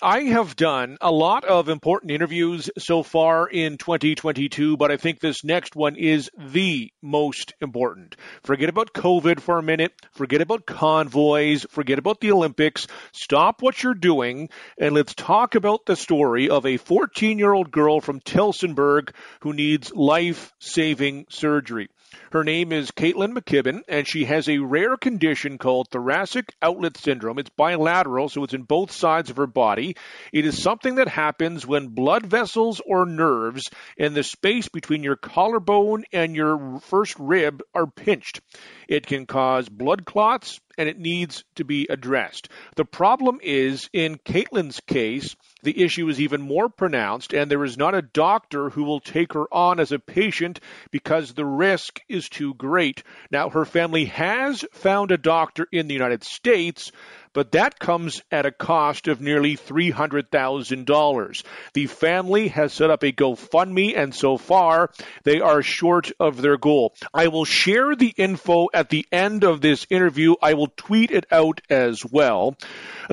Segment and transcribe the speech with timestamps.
[0.00, 5.18] I have done a lot of important interviews so far in 2022, but I think
[5.18, 8.14] this next one is the most important.
[8.44, 9.92] Forget about COVID for a minute.
[10.12, 11.66] Forget about convoys.
[11.70, 12.86] Forget about the Olympics.
[13.10, 17.72] Stop what you're doing and let's talk about the story of a 14 year old
[17.72, 19.10] girl from Tillsonburg
[19.40, 21.88] who needs life saving surgery.
[22.30, 27.38] Her name is Kaytlyn McKibbon, and she has a rare condition called thoracic outlet syndrome.
[27.38, 29.87] It's bilateral, so it's in both sides of her body.
[30.32, 35.16] It is something that happens when blood vessels or nerves in the space between your
[35.16, 38.40] collarbone and your first rib are pinched.
[38.88, 42.48] It can cause blood clots, and it needs to be addressed.
[42.76, 47.76] The problem is, in Kaytlyn's case, the issue is even more pronounced, and there is
[47.76, 50.60] not a doctor who will take her on as a patient
[50.90, 53.02] because the risk is too great.
[53.30, 56.92] Now, her family has found a doctor in the United States,
[57.32, 61.42] but that comes at a cost of nearly $300,000.
[61.74, 64.90] The family has set up a GoFundMe, and so far
[65.24, 66.94] they are short of their goal.
[67.12, 70.34] I will share the info at the end of this interview.
[70.40, 72.56] I will tweet it out as well.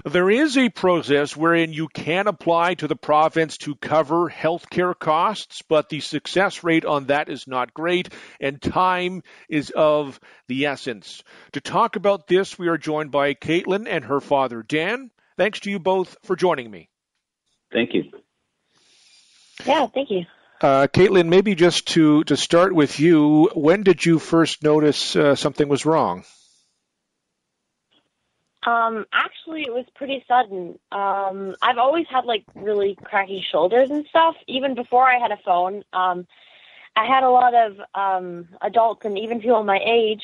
[0.03, 5.62] There is a process wherein you can apply to the province to cover healthcare costs,
[5.62, 8.09] but the success rate on that is not great,
[8.42, 11.23] and time is of the essence.
[11.52, 15.12] To talk about this, we are joined by Kaytlyn and her her father, Dan.
[15.38, 16.90] Thanks to you both for joining me.
[17.72, 18.03] Thank you.
[19.66, 20.25] Yeah, thank you.
[20.62, 25.36] Uh, Kaytlyn, maybe just to, to start with you, when did you first notice uh,
[25.36, 26.23] something was wrong?
[28.66, 30.80] Um, actually, it was pretty sudden.
[30.92, 34.36] Um, I've always had like really cracky shoulders and stuff.
[34.48, 36.26] Even before I had a phone, um,
[36.96, 40.24] I had a lot of um, adults and even people my age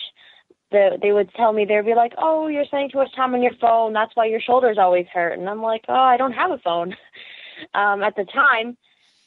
[0.72, 3.42] the, they would tell me they'd be like, "Oh, you're spending too much time on
[3.42, 3.94] your phone.
[3.94, 6.96] That's why your shoulders always hurt." And I'm like, "Oh, I don't have a phone."
[7.74, 8.78] um, at the time,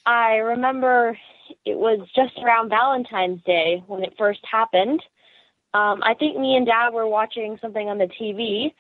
[0.07, 1.17] I remember
[1.65, 5.03] it was just around Valentine's Day when it first happened.
[5.75, 8.73] Um, I think me and Dad were watching something on the TV,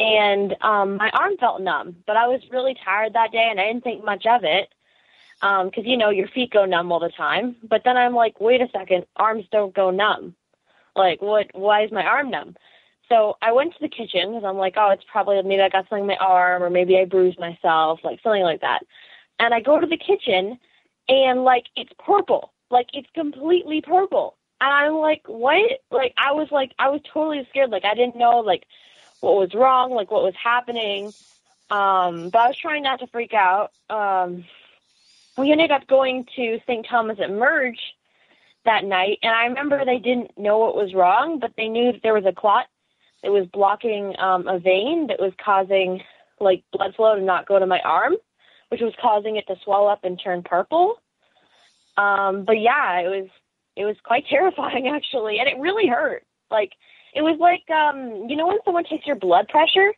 [0.00, 1.94] and um, my arm felt numb.
[2.06, 4.70] But I was really tired that day, and I didn't think much of it
[5.40, 7.56] because um, you know your feet go numb all the time.
[7.62, 10.34] But then I'm like, wait a second, arms don't go numb.
[10.96, 11.48] Like, what?
[11.52, 12.56] Why is my arm numb?
[13.10, 15.88] So I went to the kitchen because I'm like, oh, it's probably maybe I got
[15.88, 18.80] something in my arm or maybe I bruised myself, like something like that.
[19.38, 20.58] And I go to the kitchen
[21.08, 24.36] and like it's purple, like it's completely purple.
[24.60, 25.80] And I'm like, what?
[25.90, 27.70] Like I was like, I was totally scared.
[27.70, 28.64] Like I didn't know like
[29.20, 31.12] what was wrong, like what was happening.
[31.70, 33.70] Um, but I was trying not to freak out.
[33.88, 34.44] Um,
[35.38, 36.86] we ended up going to St.
[36.88, 37.80] Thomas at Merge
[38.64, 39.18] that night.
[39.22, 42.26] And I remember they didn't know what was wrong, but they knew that there was
[42.26, 42.66] a clot
[43.22, 46.02] that was blocking um, a vein that was causing
[46.40, 48.16] like blood flow to not go to my arm,
[48.68, 50.96] which was causing it to swell up and turn purple.
[51.96, 53.28] Um, but yeah, it was
[53.76, 56.24] it was quite terrifying actually, and it really hurt.
[56.50, 56.72] Like
[57.14, 59.92] it was like um, you know when someone takes your blood pressure,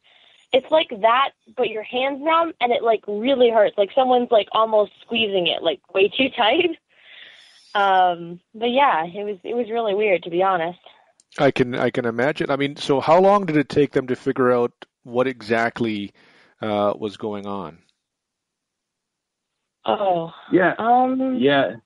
[0.53, 3.77] it's like that, but your hands numb, and it like really hurts.
[3.78, 6.71] Like someone's like almost squeezing it like way too tight.
[7.75, 10.78] Um, but yeah, it was it was really weird to be honest.
[11.39, 12.50] I can I can imagine.
[12.50, 14.73] I mean, so how long did it take them to figure out
[15.05, 16.12] what exactly
[16.61, 17.79] uh, was going on?
[19.84, 21.77] Oh, yeah, um, yeah.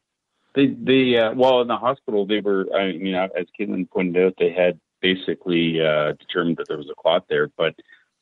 [0.55, 2.67] They they uh, well in the hospital they were.
[2.75, 6.95] I mean, as Kaytlyn pointed out, they had basically uh, determined that there was a
[6.95, 7.75] clot there, but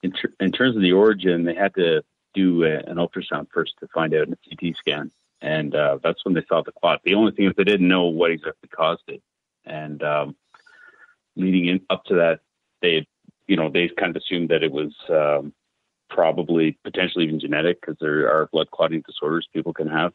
[0.03, 2.03] in, ter- in terms of the origin, they had to
[2.35, 5.11] do a, an ultrasound first to find out in a CT scan
[5.45, 7.03] and uh, that's when they saw the clot.
[7.05, 9.23] The only thing is they didn't know what exactly caused it,
[9.67, 10.37] and um,
[11.37, 12.41] leading in up to that,
[12.81, 13.07] they
[13.47, 15.53] you know they kind of assumed that it was um,
[16.09, 20.15] probably potentially even genetic because there are blood clotting disorders people can have,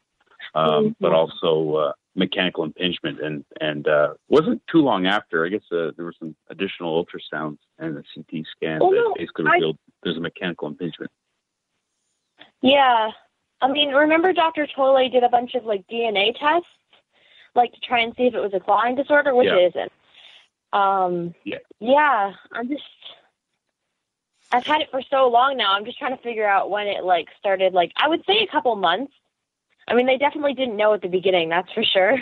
[0.56, 0.90] um, mm-hmm.
[1.00, 3.20] but also uh, mechanical impingement.
[3.22, 7.58] And and uh, wasn't too long after, I guess uh, there were some additional ultrasounds
[7.78, 9.92] and a CT scan oh, that no, basically revealed I...
[10.04, 11.12] there's a mechanical impingement.
[12.62, 13.12] Yeah,
[13.62, 14.68] I mean, remember Dr.
[14.68, 16.68] Tolle did a bunch of like DNA tests,
[17.56, 19.56] like to try and see if it was a clawing disorder, which yeah.
[19.56, 19.92] it isn't.
[20.72, 21.58] Um, yeah.
[21.80, 22.84] Yeah, I'm just.
[24.52, 25.74] I've had it for so long now.
[25.74, 27.74] I'm just trying to figure out when it like started.
[27.74, 29.14] Like I would say a couple months.
[29.90, 31.50] I mean, they definitely didn't know at the beginning.
[31.50, 32.18] That's for sure.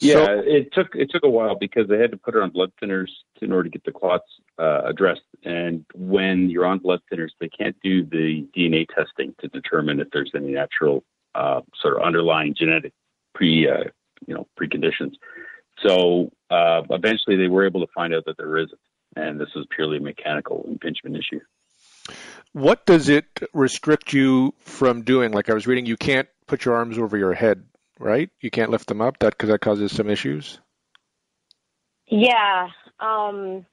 [0.00, 2.50] Yeah, so, it took it took a while because they had to put her on
[2.50, 3.10] blood thinners
[3.40, 4.24] in order to get the clots
[4.58, 5.20] uh, addressed.
[5.44, 10.08] And when you're on blood thinners, they can't do the DNA testing to determine if
[10.12, 11.04] there's any natural
[11.36, 12.92] uh, sort of underlying genetic
[13.34, 13.84] pre uh,
[14.26, 15.12] you know preconditions.
[15.86, 18.80] So uh, eventually, they were able to find out that there isn't,
[19.14, 21.40] and this is purely a mechanical impingement issue.
[22.52, 25.32] What does it restrict you from doing?
[25.32, 27.64] Like I was reading, you can't put your arms over your head,
[27.98, 28.30] right?
[28.40, 29.18] You can't lift them up.
[29.18, 30.60] That because that causes some issues.
[32.06, 32.68] Yeah.
[33.00, 33.64] Um,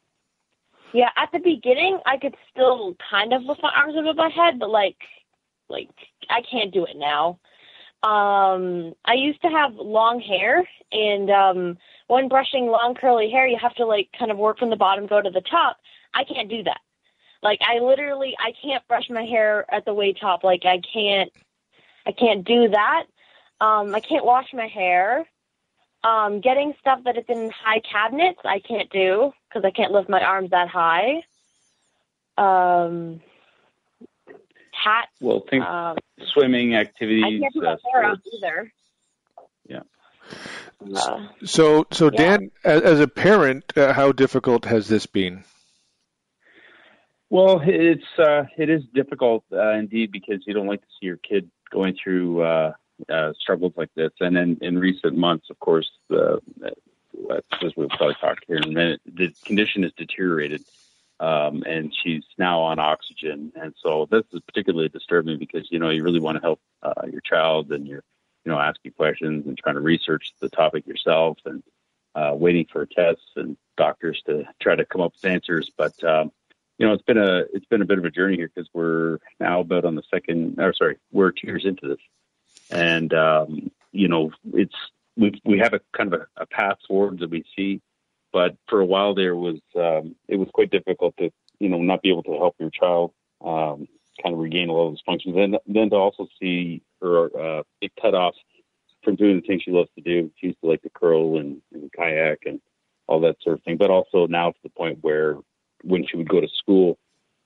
[0.94, 1.10] yeah.
[1.18, 4.70] At the beginning, I could still kind of lift my arms above my head, but
[4.70, 4.98] like,
[5.70, 5.90] like
[6.30, 7.40] I can't do it now.
[8.02, 11.78] Um, I used to have long hair, and um,
[12.08, 15.06] when brushing long curly hair, you have to like kind of work from the bottom,
[15.06, 15.78] go to the top.
[16.14, 16.80] I can't do that.
[17.44, 20.46] Like I literally, I can't brush my hair at the way top.
[20.46, 21.32] Like I can't,
[22.06, 23.06] I can't do that.
[23.62, 25.26] Um, I can't wash my hair.
[26.04, 30.10] Um, getting stuff that is in high cabinets, I can't do because I can't lift
[30.10, 31.24] my arms that high.
[32.38, 33.20] Um,
[34.72, 35.12] hats.
[35.20, 35.98] Well, think Um,
[36.34, 37.26] swimming activities.
[37.26, 38.74] I can't do uh, my hair up either.
[39.68, 39.82] Yeah.
[40.96, 42.18] Uh, So, so Yeah.
[42.18, 45.44] Dan, as, as a parent, uh, how difficult has this been?
[47.30, 51.18] Well, it's uh, it is difficult uh, indeed because you don't like to see your
[51.18, 52.74] kid going through uh,
[53.10, 54.12] uh, struggles like this.
[54.20, 56.42] And in, in recent months, of course, the
[57.30, 60.64] uh, as we'll probably talk here in a minute, the condition has deteriorated,
[61.20, 63.52] um, and she's now on oxygen.
[63.56, 67.08] And so this is particularly disturbing because you know you really want to help uh,
[67.12, 68.04] your child, and you're
[68.46, 71.64] you know asking questions and trying to research the topic yourself, and
[72.16, 76.32] uh, waiting for tests and doctors to try to come up with answers, but um,
[76.80, 79.20] you know, it's been a it's been a bit of a journey here because we're
[79.40, 80.60] now about on the second.
[80.60, 82.00] Or sorry, we're two years into this,
[82.72, 84.76] and um, you know, it's
[85.18, 87.82] we we have a kind of a, a path forward that we see,
[88.32, 91.30] but for a while there was um, it was quite difficult to
[91.60, 93.12] you know not be able to help your child
[93.44, 93.86] um,
[94.24, 97.64] kind of regain a lot of those functions, and then to also see her uh,
[98.02, 98.36] cut off
[99.04, 100.32] from doing the things she loves to do.
[100.38, 102.62] She used to like to curl and, and kayak and
[103.06, 105.38] all that sort of thing, but also now to the point where
[105.84, 106.98] when she would go to school,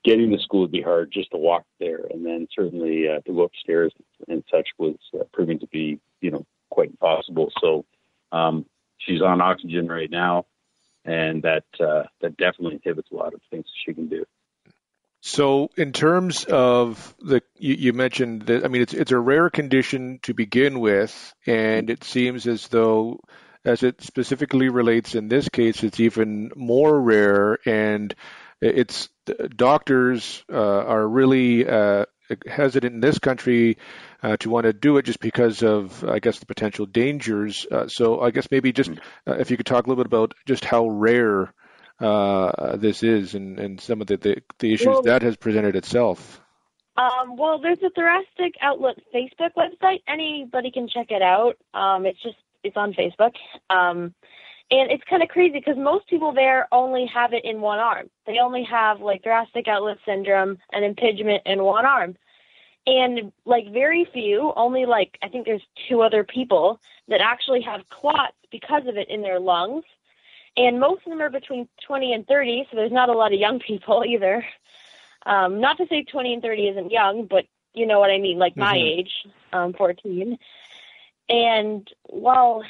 [0.04, 3.32] getting to school would be hard just to walk there, and then certainly uh, to
[3.32, 3.92] go upstairs
[4.28, 7.50] and such was uh, proving to be, you know, quite impossible.
[7.60, 7.84] So
[8.32, 8.66] um,
[8.98, 10.46] she's on oxygen right now,
[11.04, 14.24] and that uh, that definitely inhibits a lot of things she can do.
[15.26, 19.48] So, in terms of the, you, you mentioned that, I mean, it's it's a rare
[19.48, 23.20] condition to begin with, and it seems as though,
[23.64, 28.14] as it specifically relates in this case, it's even more rare, and
[28.60, 29.08] it's
[29.56, 32.04] doctors uh, are really uh,
[32.46, 33.78] hesitant in this country
[34.22, 37.66] uh, to want to do it just because of, I guess, the potential dangers.
[37.70, 38.90] Uh, so, I guess maybe just
[39.26, 41.52] uh, if you could talk a little bit about just how rare
[42.00, 45.76] uh, this is and, and some of the, the, the issues Well- that has presented
[45.76, 46.40] itself.
[46.96, 50.02] Um, well, there's a thoracic outlet Facebook website.
[50.06, 51.56] Anybody can check it out.
[51.74, 53.34] Um, it's just it's on Facebook.
[53.70, 54.14] Um,
[54.70, 58.08] and it's kind of crazy because most people there only have it in one arm.
[58.26, 62.16] They only have like thoracic outlet syndrome and impingement in one arm.
[62.86, 67.88] And like very few, only like I think there's two other people that actually have
[67.88, 69.84] clots because of it in their lungs.
[70.56, 73.40] And most of them are between 20 and 30, so there's not a lot of
[73.40, 74.44] young people either.
[75.26, 78.38] Um, not to say 20 and 30 isn't young, but you know what I mean,
[78.38, 78.98] like my Mhm.
[78.98, 79.12] age,
[79.52, 80.38] um, 14.
[81.28, 82.62] And well,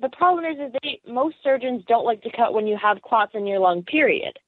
[0.00, 3.32] the problem is, is they most surgeons don't like to cut when you have clots
[3.34, 3.82] in your lung.
[3.84, 4.38] Period.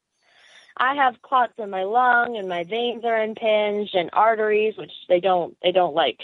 [0.77, 5.21] I have clots in my lung, and my veins are impinged, and arteries, which they
[5.21, 6.21] don't they don't like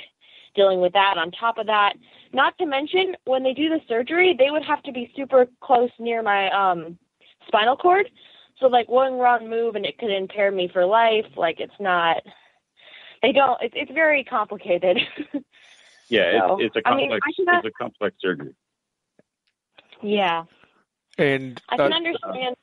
[0.55, 1.19] dealing with that.
[1.19, 1.95] On top of that,
[2.33, 5.90] not to mention when they do the surgery, they would have to be super close
[5.99, 6.99] near my um,
[7.47, 8.11] spinal cord.
[8.59, 11.26] So like one wrong move and it could impair me for life.
[11.37, 12.23] Like it's not.
[13.23, 13.61] They don't.
[13.62, 14.99] It's it's very complicated.
[16.08, 18.54] Yeah, So, it's, it's a I mean, complex I cannot- it's a complex surgery.
[20.02, 20.44] yeah,
[21.18, 22.56] And I can uh, understand.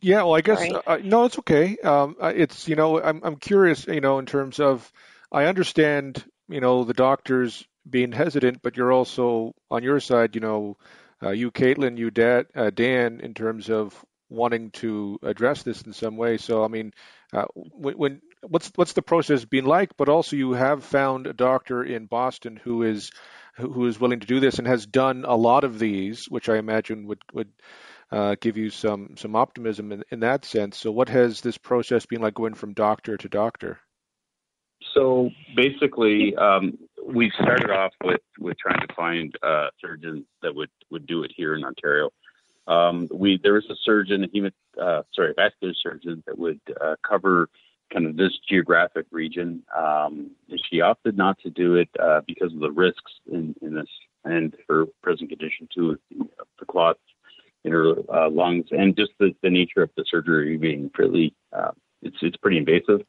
[0.00, 1.76] yeah, well, I guess uh, no, it's okay.
[1.78, 4.90] Um, uh, it's you know, I'm I'm curious, you know, in terms of,
[5.30, 10.40] I understand, you know, the doctors being hesitant, but you're also on your side, you
[10.40, 10.76] know,
[11.22, 13.94] uh, you, Kaytlyn, you, Dad, uh, Dan, in terms of
[14.30, 16.38] wanting to address this in some way.
[16.38, 16.92] So, I mean,
[17.32, 19.96] uh, when, when what's what's the process been like?
[19.96, 23.10] But also, you have found a doctor in Boston who is
[23.54, 26.58] who is willing to do this and has done a lot of these, which I
[26.58, 27.50] imagine would would
[28.10, 30.78] uh, give you some some optimism in, in that sense.
[30.78, 33.80] So, what has this process been like going from doctor to doctor?
[34.94, 39.34] So basically, um, we started off with, with trying to find
[39.80, 42.10] surgeons that would, would do it here in Ontario.
[42.66, 46.94] Um, we there was a surgeon, a hemat, uh, sorry, vascular surgeon that would uh,
[47.06, 47.48] cover
[47.92, 49.62] kind of this geographic region.
[49.76, 50.30] Um,
[50.70, 53.88] she opted not to do it uh, because of the risks in, in this
[54.24, 56.26] and her present condition too, the,
[56.58, 57.00] the clots
[57.64, 61.70] in her uh, lungs, and just the, the nature of the surgery being fairly uh,
[62.02, 63.02] it's it's pretty invasive.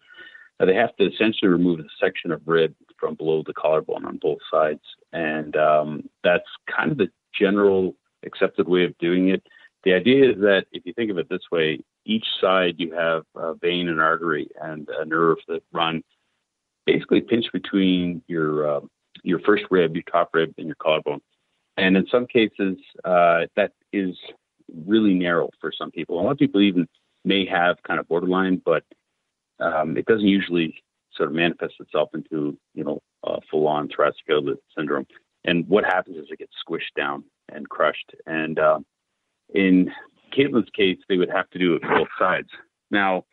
[0.59, 4.17] Uh, they have to essentially remove a section of rib from below the collarbone on
[4.17, 9.43] both sides, and um, that's kind of the general accepted way of doing it.
[9.83, 13.24] The idea is that if you think of it this way, each side you have
[13.36, 16.03] a vein and artery and a nerve that run
[16.86, 18.81] basically pinch between your uh,
[19.24, 21.22] your first rib, your top rib, and your collarbone.
[21.77, 24.15] And in some cases, uh, that is
[24.86, 26.19] really narrow for some people.
[26.19, 26.88] A lot of people even
[27.24, 28.83] may have kind of borderline, but
[29.60, 30.83] um, it doesn't usually
[31.15, 35.07] sort of manifest itself into you know uh, full-on thoracic outlet syndrome.
[35.45, 38.13] And what happens is it gets squished down and crushed.
[38.25, 38.79] And uh,
[39.53, 39.91] in
[40.35, 42.49] Kaytlyn's case, they would have to do it both sides.
[42.91, 43.25] Now,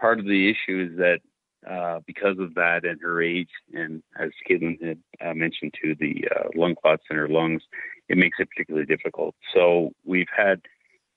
[0.00, 1.20] part of the issue is that
[1.68, 6.24] uh, because of that and her age, and as Kaytlyn had uh, mentioned to the
[6.34, 7.62] uh, lung clots in her lungs,
[8.08, 9.34] it makes it particularly difficult.
[9.54, 10.60] So we've had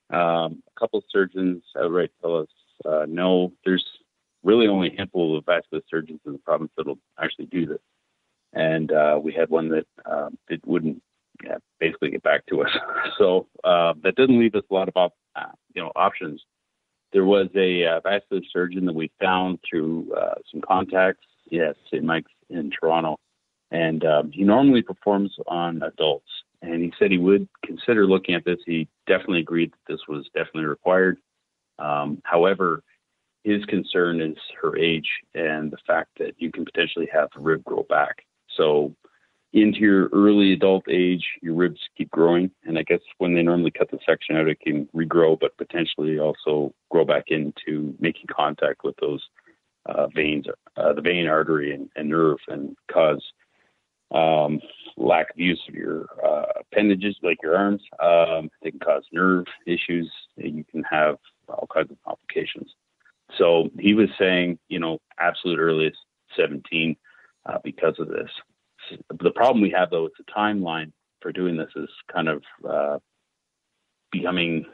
[0.10, 2.48] um, a couple surgeons outright tell us,
[2.86, 3.86] uh, no, there's
[4.44, 7.82] really only a handful of vascular surgeons in the province that'll actually do this.
[8.54, 11.09] And uh, we had one that um, it wouldn't yeah,
[11.80, 12.70] basically get back to us.
[13.18, 16.42] So uh, that doesn't leave us a lot of op- uh, you know options.
[17.12, 22.04] There was a uh, vascular surgeon that we found through uh, some contacts, yes, St.
[22.04, 23.18] Mike's in Toronto,
[23.72, 26.30] and um, he normally performs on adults.
[26.62, 28.60] And he said he would consider looking at this.
[28.66, 31.18] He definitely agreed that this was definitely required.
[31.78, 32.84] Um, however,
[33.44, 37.64] his concern is her age and the fact that you can potentially have the rib
[37.64, 38.24] grow back.
[38.56, 38.94] So
[39.54, 42.52] into your early adult age, your ribs keep growing.
[42.66, 46.20] And I guess when they normally cut the section out, it can regrow, but potentially
[46.20, 49.24] also grow back into making contact with those
[49.86, 50.46] uh, veins,
[50.78, 53.24] uh, the vein, artery, and, and nerve, and cause
[54.12, 54.60] um,
[54.98, 57.82] lack of use of your uh, appendages, like your arms.
[58.00, 60.12] Um, they can cause nerve issues.
[60.36, 62.72] You can have all kinds of complications.
[63.38, 65.98] So he was saying, you know, absolute earliest
[66.36, 66.96] 17
[67.46, 68.30] uh, because of this
[69.20, 70.92] the problem we have though, it's a timeline
[71.22, 73.00] for doing this is kind of uh,
[74.12, 74.66] becoming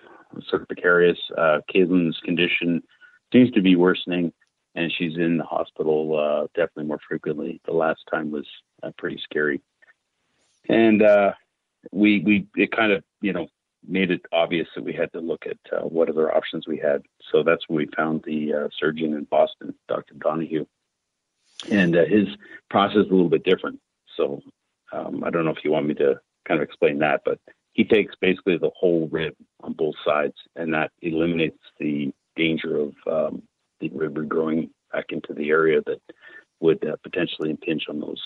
[0.50, 1.18] sort of precarious.
[1.38, 2.84] Uh, Kaytlyn's condition
[3.32, 4.32] seems to be worsening,
[4.76, 7.62] and she's in the hospital uh, definitely more frequently.
[7.66, 8.48] The last time was
[8.84, 9.62] uh, pretty scary,
[10.70, 11.34] and uh,
[11.92, 13.48] we we it kind of you know
[13.88, 17.04] made it obvious that we had to look at uh, what other options we had.
[17.32, 20.16] So that's when we found the uh, surgeon in Boston, Dr.
[20.16, 20.66] Donahue,
[21.70, 22.28] and his
[22.70, 23.80] process is a little bit different.
[24.18, 24.42] So
[24.92, 27.40] um, I don't know if you want me to kind of explain that, but
[27.74, 32.94] he takes basically the whole rib on both sides, and that eliminates the danger of
[33.12, 33.44] um,
[33.80, 36.02] the rib regrowing back into the area that
[36.62, 38.22] would uh, potentially impinge on those,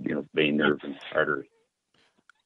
[0.00, 1.48] you know, vein, nerve, and artery.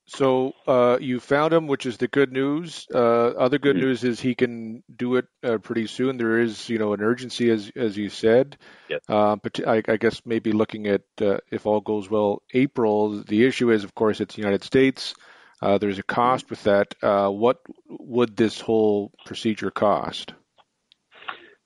[0.06, 2.86] So uh, you found him, which is the good news.
[2.92, 3.86] Uh, other good mm-hmm.
[3.86, 6.16] news is he can do it uh, pretty soon.
[6.16, 8.58] There is, you know, an urgency, as as you said.
[8.88, 9.00] Yes.
[9.08, 13.22] Uh, but I, I, guess maybe looking at uh, if all goes well, April.
[13.22, 15.14] The issue is, of course, it's the United States.
[15.60, 16.94] Uh, there's a cost with that.
[17.00, 20.34] what would this whole procedure cost?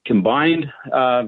[0.05, 0.67] Combined,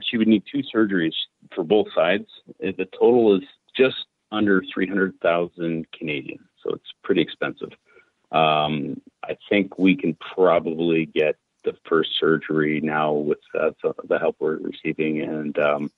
[0.08, 1.14] she would need two surgeries
[1.54, 2.26] for both sides.
[2.60, 3.42] The total is
[3.74, 3.96] just
[4.30, 7.70] under 300,000 Canadian so it's pretty expensive.
[8.30, 13.70] Um, I think we can probably get the first surgery now with uh,
[14.04, 15.90] the help we're receiving, and um,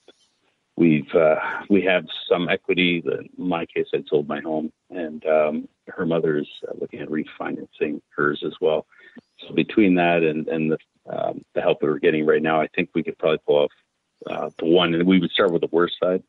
[0.77, 1.37] we've uh,
[1.69, 3.03] we have some equity.
[3.05, 7.09] In my case, I sold my home, and um, her mother is uh, looking at
[7.09, 8.87] refinancing hers as well.
[9.41, 12.69] So between that and and the um, the help that we're getting right now, I
[12.69, 13.73] think we could probably pull off
[14.27, 16.23] uh, the one, and we would start with the worst side,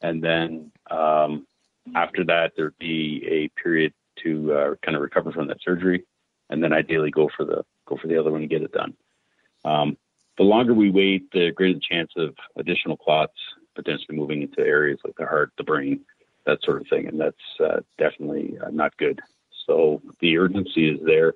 [0.00, 1.46] and then um,
[1.94, 6.04] after that, there'd be a period to uh, kind of recover from that surgery,
[6.50, 8.94] and then ideally go for the go for the other one and get it done.
[9.64, 9.96] Um,
[10.38, 13.34] the longer we wait, the greater the chance of additional clots
[13.74, 16.00] potentially moving into areas like the heart, the brain,
[16.44, 19.20] that sort of thing, and that's uh, definitely uh, not good.
[19.66, 21.34] So the urgency is there,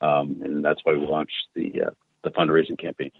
[0.00, 1.90] um, and that's why we launched the uh,
[2.22, 3.10] the fundraising campaign.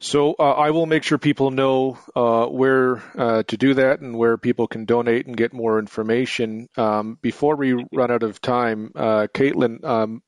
[0.00, 4.16] So uh, I will make sure people know uh, where uh, to do that and
[4.16, 6.68] where people can donate and get more information.
[6.76, 10.22] Um, before we run out of time, uh, Kaytlyn, um,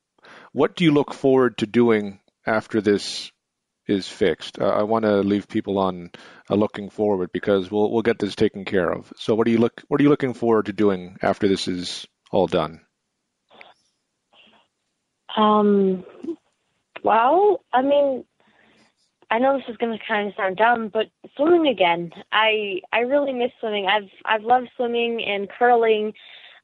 [0.52, 3.30] what do you look forward to doing after this
[3.86, 4.58] is fixed?
[4.58, 6.10] Uh, I want to leave people on
[6.50, 9.12] uh, looking forward because we'll we'll get this taken care of.
[9.16, 12.06] So what do you look what are you looking forward to doing after this is
[12.30, 12.80] all done?
[15.36, 16.04] Um.
[17.04, 18.24] Well, I mean,
[19.30, 21.06] I know this is going to kind of sound dumb, but
[21.36, 22.12] swimming again.
[22.32, 23.86] I I really miss swimming.
[23.86, 26.14] I've I've loved swimming and curling.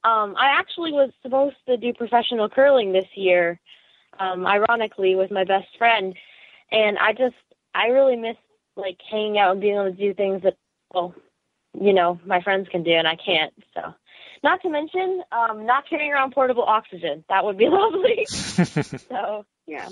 [0.03, 3.59] Um, I actually was supposed to do professional curling this year,
[4.19, 6.15] um, ironically, with my best friend,
[6.71, 7.37] and I just
[7.75, 8.37] I really miss
[8.77, 10.57] like hanging out and being able to do things that
[10.93, 11.15] well,
[11.79, 13.53] you know, my friends can do and I can't.
[13.75, 13.95] So,
[14.43, 17.25] not to mention, um, not carrying around portable oxygen.
[17.29, 18.25] That would be lovely.
[18.29, 19.89] so, yeah.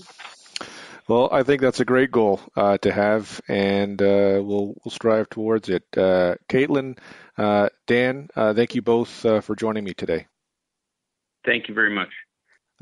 [1.08, 5.28] Well, I think that's a great goal uh, to have, and uh, we'll we'll strive
[5.28, 5.84] towards it.
[5.96, 6.98] Uh, Kaytlyn,
[7.36, 10.26] uh, Dan, uh, thank you both uh, for joining me today.
[11.44, 12.10] Thank you very much.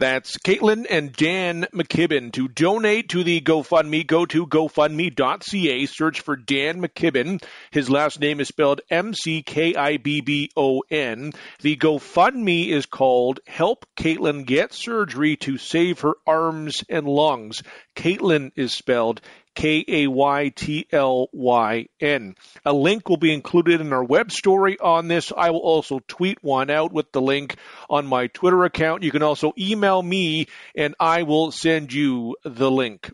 [0.00, 2.32] That's Kaytlyn and Dan McKibbon.
[2.32, 7.44] To donate to the GoFundMe, go to gofundme.ca, search for Dan McKibbon.
[7.70, 11.34] His last name is spelled M C K I B B O N.
[11.60, 17.62] The GoFundMe is called Help Kaytlyn Get Surgery to Save Her Arms and Lungs.
[17.94, 19.20] Kaytlyn is spelled
[19.54, 22.34] K A Y T L Y N.
[22.64, 25.32] A link will be included in our web story on this.
[25.36, 27.56] I will also tweet one out with the link
[27.88, 29.02] on my Twitter account.
[29.02, 33.10] You can also email me and I will send you the link.